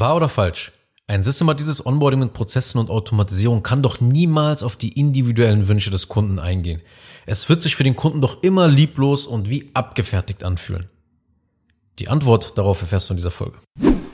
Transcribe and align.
Wahr 0.00 0.16
oder 0.16 0.30
falsch? 0.30 0.72
Ein 1.06 1.22
systematisches 1.22 1.84
Onboarding 1.84 2.20
mit 2.20 2.32
Prozessen 2.32 2.78
und 2.78 2.88
Automatisierung 2.88 3.62
kann 3.62 3.82
doch 3.82 4.00
niemals 4.00 4.62
auf 4.62 4.76
die 4.76 4.98
individuellen 4.98 5.68
Wünsche 5.68 5.90
des 5.90 6.08
Kunden 6.08 6.38
eingehen. 6.38 6.80
Es 7.26 7.50
wird 7.50 7.62
sich 7.62 7.76
für 7.76 7.84
den 7.84 7.96
Kunden 7.96 8.22
doch 8.22 8.42
immer 8.42 8.66
lieblos 8.66 9.26
und 9.26 9.50
wie 9.50 9.70
abgefertigt 9.74 10.42
anfühlen. 10.42 10.88
Die 11.98 12.08
Antwort 12.08 12.56
darauf 12.56 12.80
erfährst 12.80 13.10
du 13.10 13.12
in 13.12 13.18
dieser 13.18 13.30
Folge. 13.30 13.58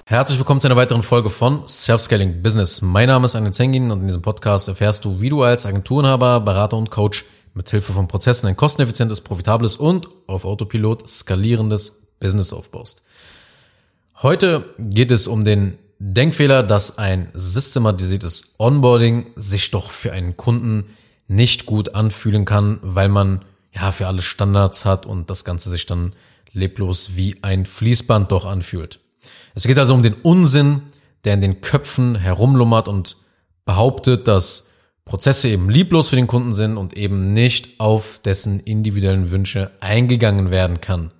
Herzlich 0.06 0.38
willkommen 0.38 0.60
zu 0.60 0.66
einer 0.66 0.76
weiteren 0.76 1.04
Folge 1.04 1.30
von 1.30 1.68
Self-Scaling 1.68 2.42
Business. 2.42 2.82
Mein 2.82 3.06
Name 3.06 3.26
ist 3.26 3.36
Agnes 3.36 3.56
Zengin 3.56 3.92
und 3.92 4.00
in 4.00 4.06
diesem 4.08 4.22
Podcast 4.22 4.66
erfährst 4.66 5.04
du, 5.04 5.20
wie 5.20 5.28
du 5.28 5.44
als 5.44 5.66
Agenturenhaber, 5.66 6.40
Berater 6.40 6.76
und 6.76 6.90
Coach 6.90 7.24
mit 7.54 7.70
Hilfe 7.70 7.92
von 7.92 8.08
Prozessen 8.08 8.48
ein 8.48 8.56
kosteneffizientes, 8.56 9.20
profitables 9.20 9.76
und 9.76 10.08
auf 10.26 10.44
Autopilot 10.46 11.08
skalierendes 11.08 12.08
Business 12.18 12.52
aufbaust. 12.52 13.06
Heute 14.22 14.74
geht 14.78 15.10
es 15.10 15.26
um 15.26 15.44
den 15.44 15.76
Denkfehler, 15.98 16.62
dass 16.62 16.96
ein 16.96 17.28
systematisiertes 17.34 18.54
Onboarding 18.58 19.26
sich 19.36 19.70
doch 19.70 19.90
für 19.90 20.12
einen 20.12 20.38
Kunden 20.38 20.86
nicht 21.28 21.66
gut 21.66 21.94
anfühlen 21.94 22.46
kann, 22.46 22.78
weil 22.80 23.10
man 23.10 23.44
ja 23.72 23.92
für 23.92 24.06
alles 24.06 24.24
Standards 24.24 24.86
hat 24.86 25.04
und 25.04 25.28
das 25.28 25.44
Ganze 25.44 25.68
sich 25.68 25.84
dann 25.84 26.14
leblos 26.52 27.16
wie 27.16 27.36
ein 27.42 27.66
Fließband 27.66 28.32
doch 28.32 28.46
anfühlt. 28.46 29.00
Es 29.54 29.66
geht 29.66 29.78
also 29.78 29.92
um 29.92 30.02
den 30.02 30.14
Unsinn, 30.14 30.80
der 31.24 31.34
in 31.34 31.42
den 31.42 31.60
Köpfen 31.60 32.14
herumlummert 32.14 32.88
und 32.88 33.18
behauptet, 33.66 34.28
dass 34.28 34.70
Prozesse 35.04 35.50
eben 35.50 35.68
lieblos 35.68 36.08
für 36.08 36.16
den 36.16 36.26
Kunden 36.26 36.54
sind 36.54 36.78
und 36.78 36.96
eben 36.96 37.34
nicht 37.34 37.80
auf 37.80 38.18
dessen 38.24 38.60
individuellen 38.60 39.30
Wünsche 39.30 39.72
eingegangen 39.80 40.50
werden 40.50 40.80
kann. 40.80 41.12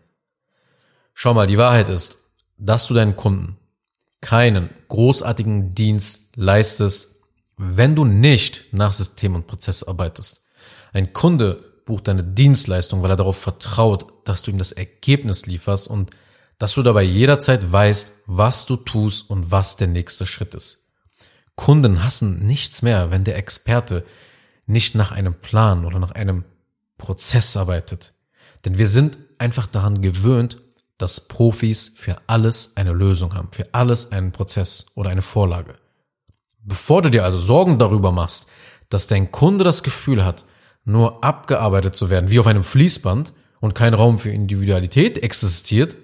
Schau 1.13 1.35
mal, 1.35 1.47
die 1.47 1.59
Wahrheit 1.59 1.91
ist, 1.91 2.26
dass 2.59 2.87
du 2.87 2.95
deinen 2.95 3.17
Kunden 3.17 3.57
keinen 4.21 4.71
großartigen 4.89 5.75
Dienst 5.75 6.37
leistest, 6.37 7.23
wenn 7.57 7.95
du 7.95 8.05
nicht 8.05 8.73
nach 8.73 8.93
System 8.93 9.35
und 9.35 9.47
Prozess 9.47 9.83
arbeitest. 9.83 10.49
Ein 10.93 11.13
Kunde 11.13 11.63
bucht 11.85 12.09
deine 12.09 12.25
Dienstleistung, 12.25 13.03
weil 13.03 13.11
er 13.11 13.17
darauf 13.17 13.39
vertraut, 13.39 14.07
dass 14.25 14.43
du 14.43 14.51
ihm 14.51 14.59
das 14.59 14.73
Ergebnis 14.73 15.47
lieferst 15.47 15.89
und 15.89 16.11
dass 16.59 16.75
du 16.75 16.83
dabei 16.83 17.03
jederzeit 17.03 17.71
weißt, 17.71 18.23
was 18.27 18.67
du 18.67 18.77
tust 18.77 19.31
und 19.31 19.51
was 19.51 19.77
der 19.77 19.89
nächste 19.89 20.27
Schritt 20.27 20.55
ist. 20.55 20.87
Kunden 21.55 22.03
hassen 22.05 22.47
nichts 22.47 22.83
mehr, 22.83 23.11
wenn 23.11 23.25
der 23.25 23.37
Experte 23.37 24.05
nicht 24.67 24.95
nach 24.95 25.13
einem 25.13 25.35
Plan 25.35 25.85
oder 25.85 25.99
nach 25.99 26.13
einem 26.13 26.45
Prozess 26.99 27.57
arbeitet. 27.57 28.13
Denn 28.65 28.79
wir 28.79 28.89
sind 28.89 29.19
einfach 29.39 29.67
daran 29.67 30.03
gewöhnt, 30.03 30.59
dass 30.99 31.29
Profis 31.29 31.95
für 31.97 32.17
alles 32.27 32.77
eine 32.77 32.93
Lösung 32.93 33.35
haben, 33.35 33.49
für 33.53 33.69
alles 33.73 34.13
einen 34.13 34.33
Prozess 34.33 34.87
oder 34.95 35.11
eine 35.11 35.23
Vorlage. 35.23 35.75
Bevor 36.63 37.03
du 37.03 37.11
dir 37.11 37.25
also 37.25 37.39
Sorgen 37.39 37.79
darüber 37.79 38.13
machst, 38.13 38.51
dass 38.89 39.07
dein 39.07 39.31
Kunde 39.31 39.65
das 39.65 39.83
Gefühl 39.83 40.25
hat, 40.25 40.45
nur 40.85 41.23
abgearbeitet 41.23 41.97
zu 41.97 42.11
werden 42.11 42.31
wie 42.31 42.39
auf 42.39 42.47
einem 42.47 42.65
Fließband 42.65 43.33
und 43.61 43.75
kein 43.75 43.95
Raum 43.95 44.19
für 44.19 44.31
Individualität 44.31 45.19
existiert, 45.19 45.97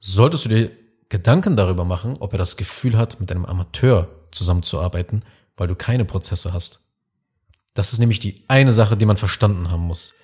solltest 0.00 0.44
du 0.44 0.48
dir 0.48 0.70
Gedanken 1.08 1.56
darüber 1.56 1.84
machen, 1.84 2.16
ob 2.20 2.32
er 2.32 2.38
das 2.38 2.56
Gefühl 2.56 2.96
hat, 2.96 3.20
mit 3.20 3.30
einem 3.30 3.44
Amateur 3.44 4.08
zusammenzuarbeiten, 4.30 5.24
weil 5.56 5.68
du 5.68 5.76
keine 5.76 6.04
Prozesse 6.04 6.52
hast. 6.52 6.80
Das 7.74 7.92
ist 7.92 7.98
nämlich 7.98 8.20
die 8.20 8.44
eine 8.48 8.72
Sache, 8.72 8.96
die 8.96 9.06
man 9.06 9.16
verstanden 9.16 9.70
haben 9.70 9.82
muss. 9.82 10.14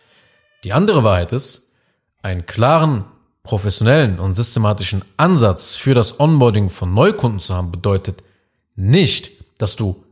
Die 0.64 0.72
andere 0.72 1.04
Wahrheit 1.04 1.32
ist, 1.32 1.74
einen 2.22 2.46
klaren 2.46 3.04
professionellen 3.42 4.18
und 4.18 4.34
systematischen 4.34 5.02
Ansatz 5.16 5.76
für 5.76 5.94
das 5.94 6.20
Onboarding 6.20 6.68
von 6.68 6.92
Neukunden 6.92 7.40
zu 7.40 7.54
haben, 7.54 7.70
bedeutet 7.70 8.22
nicht, 8.76 9.30
dass 9.58 9.76
du 9.76 10.04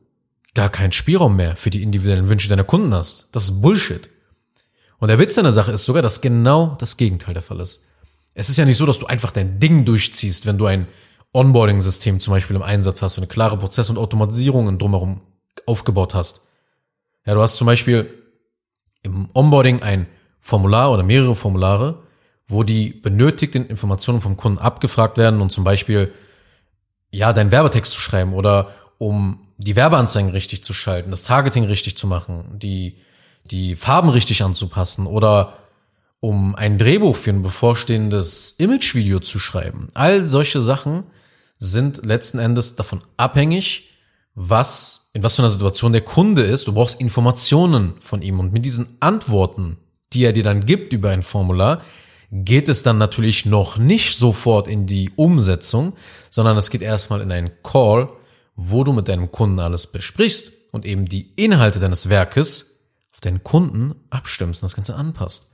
gar 0.55 0.71
keinen 0.71 0.93
Spielraum 0.93 1.37
mehr 1.37 1.57
für 1.57 1.71
die 1.71 1.83
individuellen 1.83 2.29
Wünsche 2.29 2.49
deiner 2.49 2.65
Kunden 2.65 2.93
hast. 2.95 3.29
Das 3.33 3.45
ist 3.45 3.61
Bullshit. 3.63 4.11
Und 4.99 5.09
der 5.09 5.19
Witz 5.19 5.39
an 5.39 5.45
der 5.45 5.53
Sache 5.53 5.73
ist 5.73 5.85
sogar, 5.85 6.03
dass 6.03 6.21
genau 6.21 6.77
das 6.79 6.97
Gegenteil 6.97 7.35
der 7.35 7.43
Fall 7.43 7.61
ist. 7.61 7.85
Es 8.35 8.49
ist 8.49 8.57
ja 8.57 8.65
nicht 8.65 8.77
so, 8.77 8.87
dass 8.87 8.99
du 8.99 9.07
einfach 9.07 9.31
dein 9.31 9.59
Ding 9.59 9.85
durchziehst, 9.85 10.47
wenn 10.47 10.59
du 10.59 10.67
ein 10.67 10.89
Onboarding-System 11.33 12.21
zum 12.21 12.33
Beispiel 12.33 12.57
im 12.57 12.63
Einsatz 12.63 13.03
hast, 13.03 13.19
eine 13.19 13.27
klare 13.27 13.59
Prozess- 13.59 13.91
und 13.91 13.99
Automatisierungen 13.99 14.79
drumherum 14.79 15.21
aufgebaut 15.67 16.15
hast. 16.15 16.49
Ja, 17.27 17.35
du 17.35 17.43
hast 17.43 17.57
zum 17.57 17.67
Beispiel 17.67 18.09
im 19.03 19.29
Onboarding 19.35 19.83
ein 19.83 20.07
Formular 20.41 20.91
oder 20.91 21.03
mehrere 21.03 21.35
Formulare, 21.35 22.03
wo 22.49 22.63
die 22.63 22.91
benötigten 22.91 23.67
Informationen 23.67 24.21
vom 24.21 24.37
Kunden 24.37 24.59
abgefragt 24.59 25.19
werden 25.19 25.41
und 25.41 25.53
zum 25.53 25.65
Beispiel 25.65 26.13
ja 27.11 27.33
deinen 27.33 27.53
Werbetext 27.53 27.93
zu 27.93 28.01
schreiben 28.01 28.33
oder 28.33 28.71
um 28.99 29.41
die 29.59 29.77
Werbeanzeigen 29.77 30.31
richtig 30.31 30.65
zu 30.65 30.73
schalten, 30.73 31.11
das 31.11 31.25
Targeting 31.25 31.65
richtig 31.65 31.97
zu 31.97 32.07
machen, 32.07 32.45
die 32.59 32.97
die 33.45 33.77
Farben 33.77 34.09
richtig 34.09 34.43
anzupassen 34.43 35.07
oder 35.07 35.55
um 36.21 36.55
ein 36.55 36.79
Drehbuch 36.79 37.17
für 37.17 37.31
ein 37.31 37.43
bevorstehendes 37.43 38.53
Imagevideo 38.59 39.21
zu 39.21 39.39
schreiben. 39.39 39.89
All 39.95 40.23
solche 40.25 40.61
Sachen 40.61 41.05
sind 41.59 42.05
letzten 42.05 42.39
Endes 42.39 42.77
davon 42.77 43.03
abhängig, 43.17 43.91
was, 44.35 45.11
in 45.15 45.23
was 45.23 45.37
für 45.37 45.43
einer 45.43 45.51
Situation 45.51 45.93
der 45.93 46.03
Kunde 46.03 46.43
ist. 46.43 46.67
Du 46.67 46.73
brauchst 46.73 47.01
Informationen 47.01 47.95
von 48.01 48.23
ihm 48.23 48.39
und 48.39 48.53
mit 48.53 48.65
diesen 48.65 48.97
Antworten, 49.01 49.79
die 50.13 50.25
er 50.25 50.33
dir 50.33 50.45
dann 50.45 50.65
gibt 50.65 50.93
über 50.93 51.11
ein 51.11 51.23
Formular, 51.23 51.83
geht 52.31 52.69
es 52.69 52.83
dann 52.83 52.99
natürlich 52.99 53.47
noch 53.47 53.79
nicht 53.79 54.17
sofort 54.17 54.69
in 54.69 54.87
die 54.87 55.11
Umsetzung, 55.17 55.95
sondern 56.31 56.57
es 56.57 56.71
geht 56.71 56.83
erstmal 56.83 57.21
in 57.21 57.33
einen 57.33 57.51
Call, 57.63 58.11
wo 58.55 58.85
du 58.85 58.93
mit 58.93 59.09
deinem 59.09 59.31
Kunden 59.31 59.61
alles 59.61 59.87
besprichst 59.87 60.53
und 60.73 60.85
eben 60.85 61.07
die 61.07 61.33
Inhalte 61.37 61.81
deines 61.81 62.09
Werkes 62.09 62.91
auf 63.13 63.21
deinen 63.21 63.43
Kunden 63.43 63.95
abstimmst 64.11 64.63
und 64.63 64.67
das 64.67 64.77
Ganze 64.77 64.95
anpasst. 64.95 65.53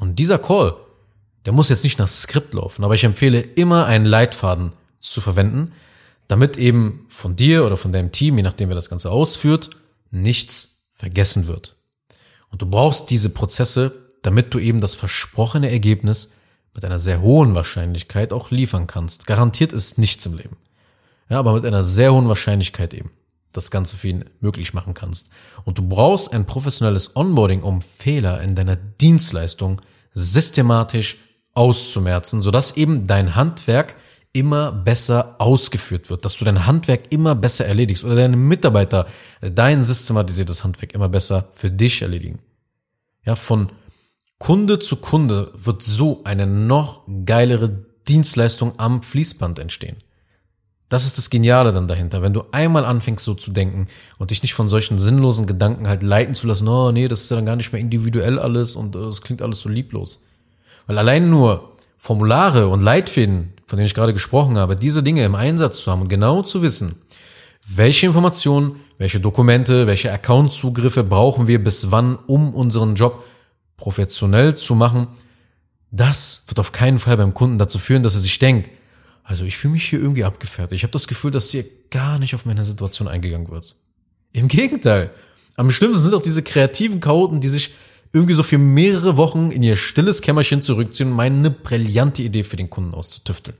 Und 0.00 0.18
dieser 0.18 0.38
Call, 0.38 0.76
der 1.44 1.52
muss 1.52 1.68
jetzt 1.68 1.84
nicht 1.84 1.98
nach 1.98 2.08
Skript 2.08 2.54
laufen, 2.54 2.84
aber 2.84 2.94
ich 2.94 3.04
empfehle 3.04 3.40
immer 3.40 3.86
einen 3.86 4.06
Leitfaden 4.06 4.72
zu 5.00 5.20
verwenden, 5.20 5.72
damit 6.28 6.56
eben 6.56 7.04
von 7.08 7.34
dir 7.34 7.66
oder 7.66 7.76
von 7.76 7.92
deinem 7.92 8.12
Team, 8.12 8.36
je 8.36 8.42
nachdem 8.42 8.68
wer 8.68 8.76
das 8.76 8.88
Ganze 8.88 9.10
ausführt, 9.10 9.70
nichts 10.10 10.90
vergessen 10.94 11.48
wird. 11.48 11.76
Und 12.50 12.62
du 12.62 12.66
brauchst 12.66 13.10
diese 13.10 13.30
Prozesse 13.30 14.01
damit 14.22 14.54
du 14.54 14.58
eben 14.58 14.80
das 14.80 14.94
versprochene 14.94 15.70
Ergebnis 15.70 16.34
mit 16.74 16.84
einer 16.84 16.98
sehr 16.98 17.20
hohen 17.20 17.54
Wahrscheinlichkeit 17.54 18.32
auch 18.32 18.50
liefern 18.50 18.86
kannst. 18.86 19.26
Garantiert 19.26 19.72
ist 19.72 19.98
nichts 19.98 20.24
im 20.26 20.36
Leben. 20.36 20.56
Ja, 21.28 21.38
aber 21.38 21.54
mit 21.54 21.66
einer 21.66 21.84
sehr 21.84 22.12
hohen 22.12 22.28
Wahrscheinlichkeit 22.28 22.94
eben 22.94 23.10
das 23.52 23.70
Ganze 23.70 23.96
für 23.96 24.08
ihn 24.08 24.24
möglich 24.40 24.72
machen 24.72 24.94
kannst. 24.94 25.30
Und 25.64 25.78
du 25.78 25.86
brauchst 25.86 26.32
ein 26.32 26.46
professionelles 26.46 27.16
Onboarding, 27.16 27.62
um 27.62 27.82
Fehler 27.82 28.40
in 28.40 28.54
deiner 28.54 28.76
Dienstleistung 28.76 29.82
systematisch 30.14 31.18
auszumerzen, 31.54 32.40
sodass 32.40 32.76
eben 32.76 33.06
dein 33.06 33.34
Handwerk 33.34 33.96
immer 34.32 34.72
besser 34.72 35.36
ausgeführt 35.38 36.08
wird, 36.08 36.24
dass 36.24 36.38
du 36.38 36.46
dein 36.46 36.66
Handwerk 36.66 37.12
immer 37.12 37.34
besser 37.34 37.66
erledigst 37.66 38.04
oder 38.04 38.16
deine 38.16 38.36
Mitarbeiter 38.36 39.06
dein 39.42 39.84
systematisiertes 39.84 40.64
Handwerk 40.64 40.94
immer 40.94 41.10
besser 41.10 41.48
für 41.52 41.70
dich 41.70 42.00
erledigen. 42.00 42.38
Ja, 43.24 43.36
von 43.36 43.70
Kunde 44.42 44.80
zu 44.80 44.96
Kunde 44.96 45.52
wird 45.54 45.84
so 45.84 46.22
eine 46.24 46.48
noch 46.48 47.02
geilere 47.26 47.84
Dienstleistung 48.08 48.72
am 48.76 49.00
Fließband 49.00 49.60
entstehen. 49.60 49.98
Das 50.88 51.06
ist 51.06 51.16
das 51.16 51.30
Geniale 51.30 51.72
dann 51.72 51.86
dahinter. 51.86 52.22
Wenn 52.22 52.32
du 52.32 52.42
einmal 52.50 52.84
anfängst 52.84 53.24
so 53.24 53.34
zu 53.34 53.52
denken 53.52 53.86
und 54.18 54.32
dich 54.32 54.42
nicht 54.42 54.54
von 54.54 54.68
solchen 54.68 54.98
sinnlosen 54.98 55.46
Gedanken 55.46 55.86
halt 55.86 56.02
leiten 56.02 56.34
zu 56.34 56.48
lassen, 56.48 56.66
oh 56.66 56.90
nee, 56.90 57.06
das 57.06 57.20
ist 57.20 57.30
ja 57.30 57.36
dann 57.36 57.46
gar 57.46 57.54
nicht 57.54 57.72
mehr 57.72 57.80
individuell 57.80 58.40
alles 58.40 58.74
und 58.74 58.96
das 58.96 59.22
klingt 59.22 59.42
alles 59.42 59.60
so 59.60 59.68
lieblos. 59.68 60.24
Weil 60.88 60.98
allein 60.98 61.30
nur 61.30 61.76
Formulare 61.96 62.66
und 62.66 62.80
Leitfäden, 62.80 63.52
von 63.68 63.76
denen 63.76 63.86
ich 63.86 63.94
gerade 63.94 64.12
gesprochen 64.12 64.58
habe, 64.58 64.74
diese 64.74 65.04
Dinge 65.04 65.24
im 65.24 65.36
Einsatz 65.36 65.78
zu 65.78 65.92
haben 65.92 66.02
und 66.02 66.08
genau 66.08 66.42
zu 66.42 66.62
wissen, 66.62 67.00
welche 67.64 68.06
Informationen, 68.06 68.80
welche 68.98 69.20
Dokumente, 69.20 69.86
welche 69.86 70.10
Account-Zugriffe 70.10 71.04
brauchen 71.04 71.46
wir 71.46 71.62
bis 71.62 71.92
wann, 71.92 72.18
um 72.26 72.52
unseren 72.52 72.96
Job 72.96 73.22
professionell 73.82 74.54
zu 74.54 74.76
machen, 74.76 75.08
das 75.90 76.44
wird 76.46 76.60
auf 76.60 76.70
keinen 76.70 77.00
Fall 77.00 77.16
beim 77.16 77.34
Kunden 77.34 77.58
dazu 77.58 77.80
führen, 77.80 78.04
dass 78.04 78.14
er 78.14 78.20
sich 78.20 78.38
denkt, 78.38 78.70
also 79.24 79.44
ich 79.44 79.56
fühle 79.56 79.72
mich 79.72 79.84
hier 79.84 79.98
irgendwie 79.98 80.22
abgefertigt. 80.22 80.78
Ich 80.78 80.84
habe 80.84 80.92
das 80.92 81.08
Gefühl, 81.08 81.32
dass 81.32 81.50
hier 81.50 81.64
gar 81.90 82.20
nicht 82.20 82.32
auf 82.36 82.46
meine 82.46 82.64
Situation 82.64 83.08
eingegangen 83.08 83.50
wird. 83.50 83.74
Im 84.32 84.46
Gegenteil. 84.60 85.10
Am 85.56 85.72
schlimmsten 85.72 86.04
sind 86.04 86.14
auch 86.14 86.22
diese 86.22 86.44
kreativen 86.44 87.00
Chaoten, 87.00 87.40
die 87.40 87.48
sich 87.48 87.74
irgendwie 88.12 88.34
so 88.34 88.44
für 88.44 88.56
mehrere 88.56 89.16
Wochen 89.16 89.50
in 89.50 89.64
ihr 89.64 89.74
stilles 89.74 90.22
Kämmerchen 90.22 90.62
zurückziehen 90.62 91.10
und 91.10 91.16
meinen, 91.16 91.40
eine 91.40 91.50
brillante 91.50 92.22
Idee 92.22 92.44
für 92.44 92.56
den 92.56 92.70
Kunden 92.70 92.94
auszutüfteln. 92.94 93.56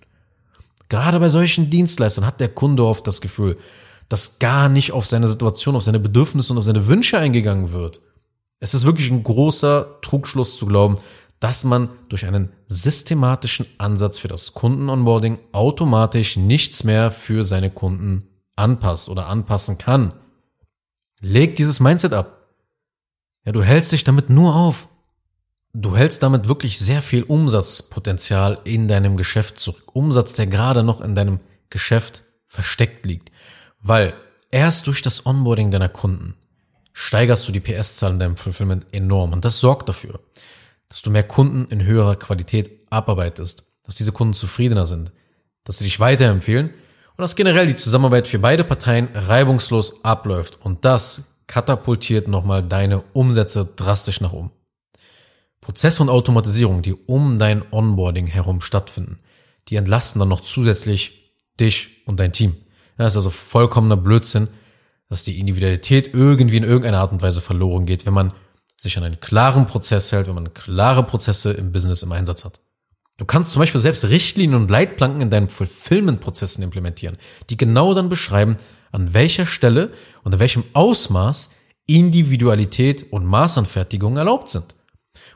Gerade 0.88 1.18
bei 1.18 1.30
solchen 1.30 1.68
Dienstleistern 1.68 2.26
hat 2.26 2.38
der 2.38 2.48
Kunde 2.48 2.84
oft 2.84 3.08
das 3.08 3.20
Gefühl, 3.20 3.58
dass 4.08 4.38
gar 4.38 4.68
nicht 4.68 4.92
auf 4.92 5.04
seine 5.04 5.26
Situation, 5.26 5.74
auf 5.74 5.82
seine 5.82 5.98
Bedürfnisse 5.98 6.52
und 6.52 6.60
auf 6.60 6.64
seine 6.64 6.86
Wünsche 6.86 7.18
eingegangen 7.18 7.72
wird. 7.72 8.00
Es 8.62 8.74
ist 8.74 8.86
wirklich 8.86 9.10
ein 9.10 9.24
großer 9.24 10.00
Trugschluss 10.02 10.56
zu 10.56 10.66
glauben, 10.66 10.98
dass 11.40 11.64
man 11.64 11.88
durch 12.08 12.26
einen 12.26 12.52
systematischen 12.68 13.66
Ansatz 13.78 14.20
für 14.20 14.28
das 14.28 14.54
Kundenonboarding 14.54 15.40
automatisch 15.50 16.36
nichts 16.36 16.84
mehr 16.84 17.10
für 17.10 17.42
seine 17.42 17.70
Kunden 17.70 18.22
anpasst 18.54 19.08
oder 19.08 19.26
anpassen 19.26 19.78
kann. 19.78 20.12
Leg 21.18 21.56
dieses 21.56 21.80
Mindset 21.80 22.12
ab. 22.12 22.54
Ja, 23.44 23.50
du 23.50 23.64
hältst 23.64 23.90
dich 23.90 24.04
damit 24.04 24.30
nur 24.30 24.54
auf. 24.54 24.86
Du 25.74 25.96
hältst 25.96 26.22
damit 26.22 26.46
wirklich 26.46 26.78
sehr 26.78 27.02
viel 27.02 27.24
Umsatzpotenzial 27.24 28.60
in 28.62 28.86
deinem 28.86 29.16
Geschäft 29.16 29.58
zurück. 29.58 29.96
Umsatz, 29.96 30.34
der 30.34 30.46
gerade 30.46 30.84
noch 30.84 31.00
in 31.00 31.16
deinem 31.16 31.40
Geschäft 31.68 32.22
versteckt 32.46 33.06
liegt. 33.06 33.32
Weil 33.80 34.14
erst 34.52 34.86
durch 34.86 35.02
das 35.02 35.26
Onboarding 35.26 35.72
deiner 35.72 35.88
Kunden 35.88 36.36
steigerst 36.92 37.48
du 37.48 37.52
die 37.52 37.60
PS-Zahl 37.60 38.12
in 38.12 38.18
deinem 38.18 38.36
Fulfillment 38.36 38.92
enorm. 38.92 39.32
Und 39.32 39.44
das 39.44 39.58
sorgt 39.58 39.88
dafür, 39.88 40.20
dass 40.88 41.02
du 41.02 41.10
mehr 41.10 41.22
Kunden 41.22 41.70
in 41.70 41.84
höherer 41.84 42.16
Qualität 42.16 42.70
abarbeitest, 42.90 43.78
dass 43.84 43.94
diese 43.94 44.12
Kunden 44.12 44.34
zufriedener 44.34 44.86
sind, 44.86 45.12
dass 45.64 45.78
sie 45.78 45.84
dich 45.84 46.00
weiterempfehlen 46.00 46.68
und 46.68 47.18
dass 47.18 47.36
generell 47.36 47.66
die 47.66 47.76
Zusammenarbeit 47.76 48.28
für 48.28 48.38
beide 48.38 48.64
Parteien 48.64 49.08
reibungslos 49.14 50.04
abläuft. 50.04 50.58
Und 50.62 50.84
das 50.84 51.44
katapultiert 51.46 52.28
nochmal 52.28 52.62
deine 52.62 53.02
Umsätze 53.12 53.68
drastisch 53.76 54.20
nach 54.20 54.32
oben. 54.32 54.50
Prozesse 55.60 56.02
und 56.02 56.08
Automatisierung, 56.08 56.82
die 56.82 56.94
um 56.94 57.38
dein 57.38 57.62
Onboarding 57.70 58.26
herum 58.26 58.60
stattfinden, 58.60 59.20
die 59.68 59.76
entlasten 59.76 60.18
dann 60.18 60.28
noch 60.28 60.40
zusätzlich 60.40 61.36
dich 61.60 62.02
und 62.06 62.18
dein 62.18 62.32
Team. 62.32 62.56
Das 62.96 63.12
ist 63.12 63.16
also 63.16 63.30
vollkommener 63.30 63.96
Blödsinn, 63.96 64.48
dass 65.12 65.24
die 65.24 65.38
Individualität 65.38 66.14
irgendwie 66.14 66.56
in 66.56 66.62
irgendeiner 66.64 67.00
Art 67.00 67.12
und 67.12 67.20
Weise 67.20 67.42
verloren 67.42 67.84
geht, 67.84 68.06
wenn 68.06 68.14
man 68.14 68.32
sich 68.78 68.96
an 68.96 69.04
einen 69.04 69.20
klaren 69.20 69.66
Prozess 69.66 70.10
hält, 70.10 70.26
wenn 70.26 70.34
man 70.34 70.54
klare 70.54 71.02
Prozesse 71.02 71.52
im 71.52 71.70
Business 71.70 72.02
im 72.02 72.12
Einsatz 72.12 72.46
hat. 72.46 72.60
Du 73.18 73.26
kannst 73.26 73.52
zum 73.52 73.60
Beispiel 73.60 73.78
selbst 73.78 74.06
Richtlinien 74.06 74.58
und 74.58 74.70
Leitplanken 74.70 75.20
in 75.20 75.28
deinen 75.28 75.50
Fulfillment-Prozessen 75.50 76.64
implementieren, 76.64 77.18
die 77.50 77.58
genau 77.58 77.92
dann 77.92 78.08
beschreiben, 78.08 78.56
an 78.90 79.12
welcher 79.12 79.44
Stelle 79.44 79.92
und 80.24 80.32
in 80.32 80.40
welchem 80.40 80.64
Ausmaß 80.72 81.56
Individualität 81.86 83.12
und 83.12 83.26
Maßanfertigung 83.26 84.16
erlaubt 84.16 84.48
sind. 84.48 84.74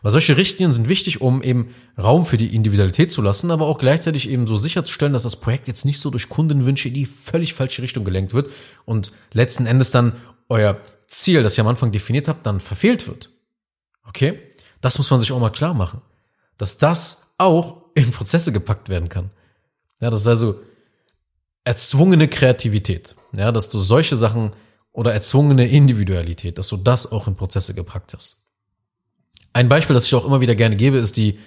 Weil 0.06 0.12
solche 0.12 0.36
Richtlinien 0.36 0.72
sind 0.72 0.88
wichtig, 0.88 1.20
um 1.20 1.42
eben 1.42 1.74
Raum 2.00 2.24
für 2.24 2.36
die 2.36 2.54
Individualität 2.54 3.10
zu 3.10 3.22
lassen, 3.22 3.50
aber 3.50 3.66
auch 3.66 3.76
gleichzeitig 3.76 4.30
eben 4.30 4.46
so 4.46 4.54
sicherzustellen, 4.54 5.12
dass 5.12 5.24
das 5.24 5.34
Projekt 5.34 5.66
jetzt 5.66 5.84
nicht 5.84 5.98
so 5.98 6.10
durch 6.10 6.28
Kundenwünsche 6.28 6.86
in 6.86 6.94
die 6.94 7.06
völlig 7.06 7.54
falsche 7.54 7.82
Richtung 7.82 8.04
gelenkt 8.04 8.32
wird 8.32 8.48
und 8.84 9.10
letzten 9.32 9.66
Endes 9.66 9.90
dann 9.90 10.12
euer 10.48 10.78
Ziel, 11.08 11.42
das 11.42 11.58
ihr 11.58 11.62
am 11.62 11.66
Anfang 11.66 11.90
definiert 11.90 12.28
habt, 12.28 12.46
dann 12.46 12.60
verfehlt 12.60 13.08
wird. 13.08 13.30
Okay? 14.06 14.38
Das 14.80 14.96
muss 14.96 15.10
man 15.10 15.18
sich 15.18 15.32
auch 15.32 15.40
mal 15.40 15.50
klar 15.50 15.74
machen. 15.74 16.00
Dass 16.56 16.78
das 16.78 17.34
auch 17.38 17.82
in 17.96 18.12
Prozesse 18.12 18.52
gepackt 18.52 18.88
werden 18.88 19.08
kann. 19.08 19.30
Ja, 20.00 20.10
das 20.10 20.20
ist 20.20 20.28
also 20.28 20.60
erzwungene 21.64 22.28
Kreativität. 22.28 23.16
Ja, 23.36 23.50
dass 23.50 23.70
du 23.70 23.80
solche 23.80 24.14
Sachen 24.14 24.52
oder 24.92 25.12
erzwungene 25.12 25.66
Individualität, 25.66 26.58
dass 26.58 26.68
du 26.68 26.76
das 26.76 27.10
auch 27.10 27.26
in 27.26 27.34
Prozesse 27.34 27.74
gepackt 27.74 28.14
hast. 28.14 28.45
Ein 29.56 29.70
Beispiel, 29.70 29.94
das 29.94 30.06
ich 30.06 30.14
auch 30.14 30.26
immer 30.26 30.42
wieder 30.42 30.54
gerne 30.54 30.76
gebe, 30.76 30.98
ist 30.98 31.16
die 31.16 31.38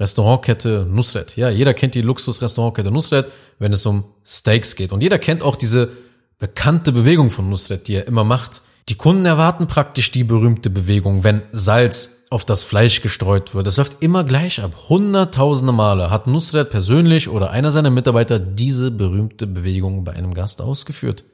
Restaurantkette 0.00 0.86
Nusret. 0.88 1.36
Ja, 1.36 1.50
jeder 1.50 1.74
kennt 1.74 1.94
die 1.94 2.00
Luxus-Restaurantkette 2.00 2.90
Nusret, 2.90 3.30
wenn 3.58 3.74
es 3.74 3.84
um 3.84 4.04
Steaks 4.24 4.74
geht. 4.74 4.90
Und 4.90 5.02
jeder 5.02 5.18
kennt 5.18 5.42
auch 5.42 5.54
diese 5.54 5.90
bekannte 6.38 6.92
Bewegung 6.92 7.28
von 7.28 7.50
Nusret, 7.50 7.86
die 7.86 7.96
er 7.96 8.06
immer 8.06 8.24
macht, 8.24 8.62
die 8.88 8.94
Kunden 8.94 9.26
erwarten 9.26 9.66
praktisch 9.66 10.10
die 10.10 10.24
berühmte 10.24 10.70
Bewegung, 10.70 11.24
wenn 11.24 11.42
Salz 11.52 12.24
auf 12.30 12.46
das 12.46 12.64
Fleisch 12.64 13.02
gestreut 13.02 13.54
wird. 13.54 13.66
Es 13.66 13.76
läuft 13.76 14.02
immer 14.02 14.24
gleich 14.24 14.62
ab. 14.62 14.88
Hunderttausende 14.88 15.74
Male 15.74 16.08
hat 16.08 16.26
Nusret 16.26 16.70
persönlich 16.70 17.28
oder 17.28 17.50
einer 17.50 17.70
seiner 17.70 17.90
Mitarbeiter 17.90 18.38
diese 18.38 18.90
berühmte 18.90 19.46
Bewegung 19.46 20.04
bei 20.04 20.14
einem 20.14 20.32
Gast 20.32 20.62
ausgeführt. 20.62 21.24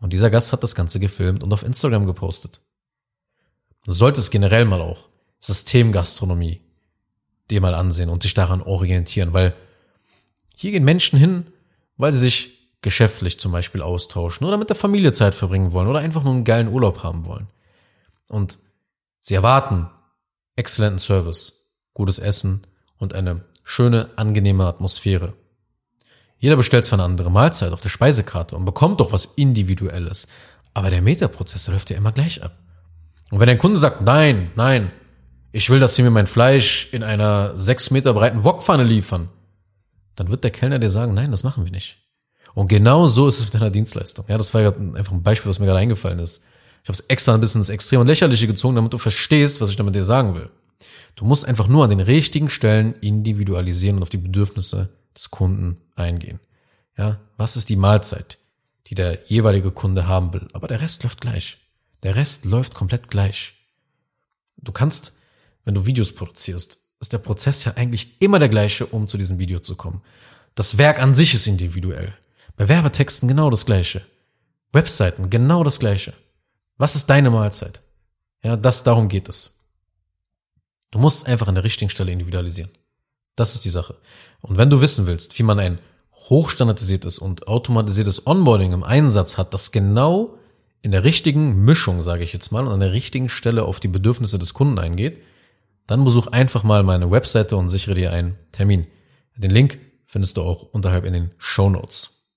Und 0.00 0.14
dieser 0.14 0.30
Gast 0.30 0.54
hat 0.54 0.62
das 0.62 0.74
Ganze 0.74 0.98
gefilmt 0.98 1.42
und 1.42 1.52
auf 1.52 1.62
Instagram 1.62 2.06
gepostet. 2.06 2.62
Du 3.84 3.92
solltest 3.92 4.30
generell 4.30 4.64
mal 4.64 4.80
auch 4.80 5.08
Systemgastronomie 5.40 6.60
dir 7.50 7.60
mal 7.60 7.74
ansehen 7.74 8.10
und 8.10 8.22
sich 8.22 8.34
daran 8.34 8.60
orientieren, 8.60 9.32
weil 9.32 9.54
hier 10.56 10.72
gehen 10.72 10.84
Menschen 10.84 11.18
hin, 11.18 11.46
weil 11.96 12.12
sie 12.12 12.20
sich 12.20 12.58
geschäftlich 12.82 13.40
zum 13.40 13.52
Beispiel 13.52 13.82
austauschen 13.82 14.46
oder 14.46 14.56
mit 14.56 14.68
der 14.68 14.76
Familie 14.76 15.12
Zeit 15.12 15.34
verbringen 15.34 15.72
wollen 15.72 15.88
oder 15.88 16.00
einfach 16.00 16.22
nur 16.22 16.34
einen 16.34 16.44
geilen 16.44 16.68
Urlaub 16.68 17.02
haben 17.02 17.26
wollen. 17.26 17.48
Und 18.28 18.58
sie 19.20 19.34
erwarten 19.34 19.88
exzellenten 20.56 20.98
Service, 20.98 21.72
gutes 21.94 22.18
Essen 22.18 22.66
und 22.98 23.14
eine 23.14 23.44
schöne, 23.64 24.10
angenehme 24.16 24.66
Atmosphäre. 24.66 25.34
Jeder 26.38 26.56
bestellt 26.56 26.84
zwar 26.84 26.98
eine 26.98 27.04
andere 27.04 27.30
Mahlzeit 27.30 27.72
auf 27.72 27.80
der 27.80 27.88
Speisekarte 27.88 28.54
und 28.56 28.64
bekommt 28.64 29.00
doch 29.00 29.12
was 29.12 29.24
Individuelles, 29.24 30.28
aber 30.72 30.90
der 30.90 31.02
Metaprozess 31.02 31.66
läuft 31.68 31.90
ja 31.90 31.96
immer 31.96 32.12
gleich 32.12 32.42
ab. 32.42 32.56
Und 33.30 33.40
wenn 33.40 33.48
ein 33.48 33.58
Kunde 33.58 33.78
sagt, 33.78 34.00
nein, 34.02 34.50
nein, 34.54 34.92
ich 35.52 35.70
will, 35.70 35.80
dass 35.80 35.94
Sie 35.94 36.02
mir 36.02 36.10
mein 36.10 36.26
Fleisch 36.26 36.88
in 36.92 37.02
einer 37.02 37.56
sechs 37.58 37.90
Meter 37.90 38.14
breiten 38.14 38.44
Wokpfanne 38.44 38.84
liefern, 38.84 39.28
dann 40.16 40.30
wird 40.30 40.44
der 40.44 40.50
Kellner 40.50 40.78
dir 40.78 40.90
sagen, 40.90 41.14
nein, 41.14 41.30
das 41.30 41.44
machen 41.44 41.64
wir 41.64 41.72
nicht. 41.72 41.98
Und 42.54 42.68
genau 42.68 43.06
so 43.06 43.28
ist 43.28 43.38
es 43.38 43.44
mit 43.44 43.54
deiner 43.54 43.70
Dienstleistung. 43.70 44.24
Ja, 44.28 44.36
das 44.36 44.52
war 44.52 44.60
ja 44.60 44.72
einfach 44.72 45.12
ein 45.12 45.22
Beispiel, 45.22 45.48
was 45.48 45.58
mir 45.58 45.66
gerade 45.66 45.78
eingefallen 45.78 46.18
ist. 46.18 46.46
Ich 46.82 46.88
habe 46.88 46.94
es 46.94 47.00
extra 47.00 47.34
ein 47.34 47.40
bisschen 47.40 47.60
ins 47.60 47.68
Extrem 47.68 48.00
und 48.00 48.06
Lächerliche 48.06 48.46
gezogen, 48.46 48.74
damit 48.76 48.92
du 48.92 48.98
verstehst, 48.98 49.60
was 49.60 49.70
ich 49.70 49.76
damit 49.76 49.94
dir 49.94 50.04
sagen 50.04 50.34
will. 50.34 50.50
Du 51.14 51.24
musst 51.24 51.44
einfach 51.44 51.68
nur 51.68 51.84
an 51.84 51.90
den 51.90 52.00
richtigen 52.00 52.50
Stellen 52.50 52.94
individualisieren 53.00 53.96
und 53.96 54.02
auf 54.02 54.08
die 54.08 54.18
Bedürfnisse 54.18 54.88
des 55.14 55.30
Kunden 55.30 55.80
eingehen. 55.96 56.40
Ja, 56.96 57.20
was 57.36 57.56
ist 57.56 57.68
die 57.68 57.76
Mahlzeit, 57.76 58.38
die 58.86 58.94
der 58.94 59.18
jeweilige 59.26 59.70
Kunde 59.70 60.08
haben 60.08 60.32
will? 60.32 60.48
Aber 60.52 60.68
der 60.68 60.80
Rest 60.80 61.02
läuft 61.02 61.20
gleich. 61.20 61.58
Der 62.02 62.16
Rest 62.16 62.44
läuft 62.44 62.74
komplett 62.74 63.08
gleich. 63.10 63.54
Du 64.56 64.72
kannst, 64.72 65.18
wenn 65.68 65.74
du 65.74 65.84
Videos 65.84 66.14
produzierst, 66.14 66.78
ist 66.98 67.12
der 67.12 67.18
Prozess 67.18 67.66
ja 67.66 67.74
eigentlich 67.76 68.22
immer 68.22 68.38
der 68.38 68.48
gleiche, 68.48 68.86
um 68.86 69.06
zu 69.06 69.18
diesem 69.18 69.38
Video 69.38 69.60
zu 69.60 69.76
kommen. 69.76 70.00
Das 70.54 70.78
Werk 70.78 70.98
an 70.98 71.14
sich 71.14 71.34
ist 71.34 71.46
individuell. 71.46 72.14
Bei 72.56 72.70
Werbetexten 72.70 73.28
genau 73.28 73.50
das 73.50 73.66
Gleiche. 73.66 74.00
Webseiten 74.72 75.28
genau 75.28 75.64
das 75.64 75.78
Gleiche. 75.78 76.14
Was 76.78 76.96
ist 76.96 77.10
deine 77.10 77.28
Mahlzeit? 77.28 77.82
Ja, 78.42 78.56
das, 78.56 78.82
darum 78.82 79.08
geht 79.08 79.28
es. 79.28 79.74
Du 80.90 80.98
musst 80.98 81.26
einfach 81.26 81.48
an 81.48 81.54
der 81.54 81.64
richtigen 81.64 81.90
Stelle 81.90 82.12
individualisieren. 82.12 82.70
Das 83.36 83.54
ist 83.54 83.66
die 83.66 83.68
Sache. 83.68 83.98
Und 84.40 84.56
wenn 84.56 84.70
du 84.70 84.80
wissen 84.80 85.06
willst, 85.06 85.38
wie 85.38 85.42
man 85.42 85.58
ein 85.58 85.80
hochstandardisiertes 86.14 87.18
und 87.18 87.46
automatisiertes 87.46 88.26
Onboarding 88.26 88.72
im 88.72 88.84
Einsatz 88.84 89.36
hat, 89.36 89.52
das 89.52 89.70
genau 89.70 90.38
in 90.80 90.92
der 90.92 91.04
richtigen 91.04 91.62
Mischung, 91.62 92.00
sage 92.02 92.24
ich 92.24 92.32
jetzt 92.32 92.52
mal, 92.52 92.66
und 92.66 92.72
an 92.72 92.80
der 92.80 92.94
richtigen 92.94 93.28
Stelle 93.28 93.64
auf 93.64 93.80
die 93.80 93.88
Bedürfnisse 93.88 94.38
des 94.38 94.54
Kunden 94.54 94.78
eingeht, 94.78 95.20
dann 95.88 96.04
besuch 96.04 96.28
einfach 96.28 96.62
mal 96.62 96.84
meine 96.84 97.10
Webseite 97.10 97.56
und 97.56 97.70
sichere 97.70 97.94
dir 97.94 98.12
einen 98.12 98.36
Termin. 98.52 98.86
Den 99.36 99.50
Link 99.50 99.78
findest 100.06 100.36
du 100.36 100.42
auch 100.42 100.62
unterhalb 100.72 101.04
in 101.04 101.14
den 101.14 101.30
Show 101.38 101.70
Notes. 101.70 102.36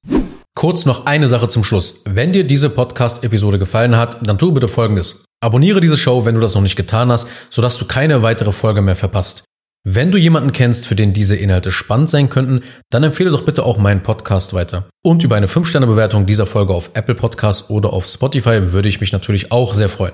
Kurz 0.56 0.86
noch 0.86 1.06
eine 1.06 1.28
Sache 1.28 1.50
zum 1.50 1.64
Schluss. 1.64 2.04
Wenn 2.06 2.34
dir 2.34 2.44
diese 2.44 2.70
Podcast-Episode 2.70 3.60
gefallen 3.60 3.98
hat, 3.98 4.26
dann 4.26 4.38
tu 4.38 4.52
bitte 4.52 4.68
Folgendes. 4.68 5.26
Abonniere 5.42 5.80
diese 5.80 5.98
Show, 5.98 6.26
wenn 6.26 6.36
du 6.36 6.42
das 6.42 6.56
noch 6.56 6.62
nicht 6.62 6.76
getan 6.76 7.12
hast, 7.12 7.28
sodass 7.50 7.78
du 7.78 7.86
keine 7.86 8.22
weitere 8.22 8.52
Folge 8.52 8.82
mehr 8.82 8.96
verpasst. 8.96 9.44
Wenn 9.84 10.12
du 10.12 10.18
jemanden 10.18 10.52
kennst, 10.52 10.86
für 10.86 10.96
den 10.96 11.12
diese 11.12 11.36
Inhalte 11.36 11.72
spannend 11.72 12.10
sein 12.10 12.30
könnten, 12.30 12.64
dann 12.90 13.04
empfehle 13.04 13.32
doch 13.32 13.44
bitte 13.44 13.64
auch 13.64 13.80
meinen 13.80 14.04
Podcast 14.04 14.54
weiter. 14.54 14.88
Und 15.04 15.24
über 15.24 15.36
eine 15.36 15.48
5-Sterne-Bewertung 15.48 16.26
dieser 16.26 16.46
Folge 16.46 16.74
auf 16.74 16.92
Apple 16.94 17.16
Podcasts 17.16 17.70
oder 17.70 17.92
auf 17.92 18.06
Spotify 18.06 18.72
würde 18.72 18.90
ich 18.90 19.02
mich 19.02 19.12
natürlich 19.12 19.52
auch 19.52 19.74
sehr 19.74 19.90
freuen. 19.90 20.14